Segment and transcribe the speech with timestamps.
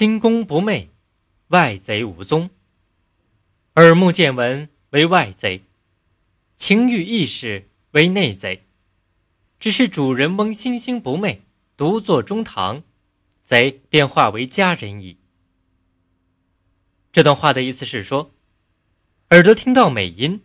[0.00, 0.88] 心宫不昧，
[1.48, 2.48] 外贼无踪。
[3.74, 5.64] 耳目见闻为外贼，
[6.56, 8.64] 情欲意识为内贼。
[9.58, 11.42] 只是主人翁心心不昧，
[11.76, 12.82] 独坐中堂，
[13.42, 15.18] 贼便化为佳人矣。
[17.12, 18.30] 这段话的意思是说，
[19.28, 20.40] 耳朵听到美音，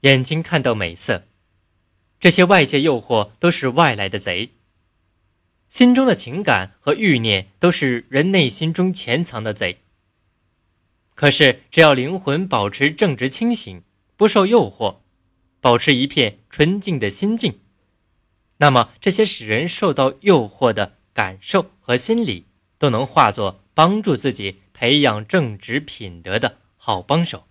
[0.00, 1.24] 眼睛看到美色，
[2.18, 4.55] 这些外界诱惑都是外来的贼。
[5.76, 9.80] 心中的情感和欲念都是人内心中潜藏的贼。
[11.14, 13.82] 可是，只要灵魂保持正直清醒，
[14.16, 15.00] 不受诱惑，
[15.60, 17.60] 保持一片纯净的心境，
[18.56, 22.46] 那么这些使人受到诱惑的感受和心理，
[22.78, 27.46] 都能化作帮助自己培养正直品德的好帮手。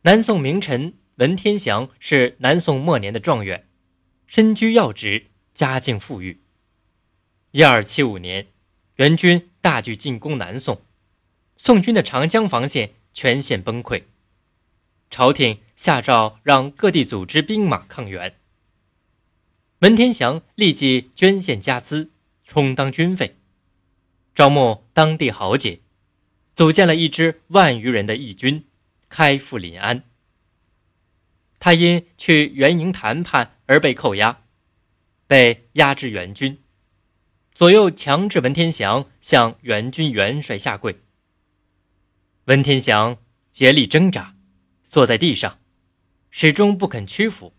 [0.00, 3.68] 南宋名臣文天祥是南宋末年的状元，
[4.26, 5.26] 身居要职。
[5.58, 6.40] 家境富裕。
[7.50, 8.46] 一二七五年，
[8.94, 10.82] 元军大举进攻南宋，
[11.56, 14.04] 宋军的长江防线全线崩溃。
[15.10, 18.36] 朝廷下诏让各地组织兵马抗元。
[19.80, 22.12] 文天祥立即捐献家资，
[22.44, 23.34] 充当军费，
[24.36, 25.80] 招募当地豪杰，
[26.54, 28.64] 组建了一支万余人的义军，
[29.08, 30.04] 开赴临安。
[31.58, 34.44] 他因去援营谈判而被扣押。
[35.28, 36.58] 被押至援军，
[37.52, 40.98] 左右强制文天祥向援军元帅下跪。
[42.46, 43.18] 文天祥
[43.50, 44.34] 竭力挣扎，
[44.88, 45.60] 坐在地上，
[46.30, 47.52] 始终不肯屈服，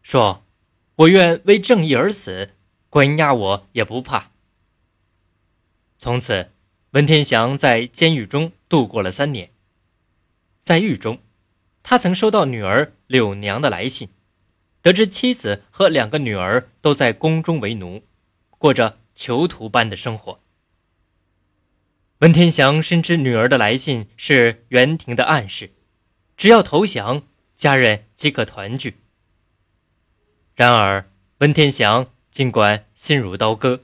[0.00, 0.46] 说
[0.94, 2.54] ：“我愿为正义而死，
[2.88, 4.30] 关押我也不怕。”
[5.98, 6.52] 从此，
[6.92, 9.50] 文天祥在监狱中度过了三年。
[10.60, 11.20] 在狱中，
[11.82, 14.08] 他曾收到女儿柳娘的来信。
[14.86, 18.04] 得知妻子和两个女儿都在宫中为奴，
[18.50, 20.40] 过着囚徒般的生活。
[22.18, 25.72] 文天祥深知女儿的来信是元廷的暗示，
[26.36, 27.24] 只要投降，
[27.56, 28.98] 家人即可团聚。
[30.54, 33.82] 然而，文天祥尽管心如刀割，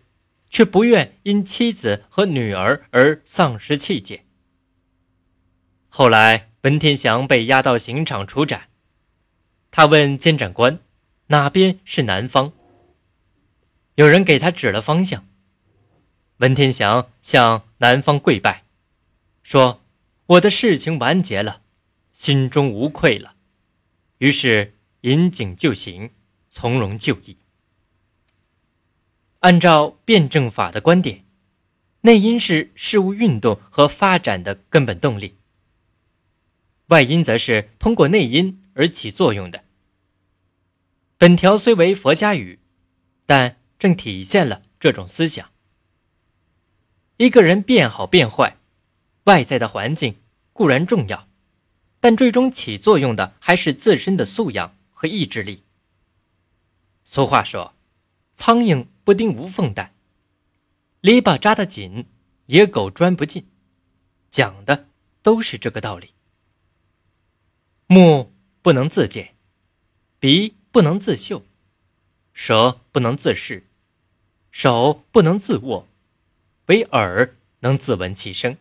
[0.51, 4.25] 却不愿因妻子和女儿而丧失气节。
[5.89, 8.69] 后来，文天祥被押到刑场处斩，
[9.73, 10.79] 他问监斩官。
[11.33, 12.53] 哪边是南方？
[13.95, 15.27] 有人给他指了方向。
[16.37, 18.65] 文天祥向南方跪拜，
[19.43, 19.81] 说
[20.37, 21.63] ：“我的事情完结了，
[22.13, 23.37] 心中无愧了。”
[24.19, 26.11] 于是引颈就刑，
[26.51, 27.39] 从容就义。
[29.41, 31.25] 按照辩证法的观点，
[32.03, 35.37] 内因是事物运动和发展的根本动力，
[36.89, 39.65] 外因则是通过内因而起作用的。
[41.23, 42.59] 本条虽为佛家语，
[43.27, 45.53] 但正体现了这种思想。
[47.19, 48.57] 一个人变好变坏，
[49.27, 50.17] 外在的环境
[50.53, 51.29] 固然重要，
[52.01, 55.63] 但最终起作用的还是自身的素养和意志力。
[57.05, 57.77] 俗话说
[58.35, 59.95] ：“苍蝇不叮无缝蛋，
[61.03, 62.09] 篱笆扎得紧，
[62.47, 63.47] 野狗钻不进。”
[64.29, 64.89] 讲的
[65.23, 66.15] 都是这个道理。
[67.87, 69.37] 目不能自见，
[70.19, 70.57] 鼻。
[70.73, 71.45] 不能自嗅，
[72.33, 73.67] 舌不能自视，
[74.51, 75.87] 手不能自握，
[76.67, 78.57] 唯耳能自闻其声。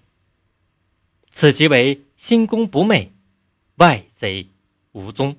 [1.29, 3.13] 此即为心功不昧，
[3.75, 4.49] 外贼
[4.91, 5.37] 无踪。